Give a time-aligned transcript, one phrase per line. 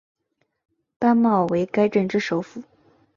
[0.97, 2.63] 班茂为该镇之首府。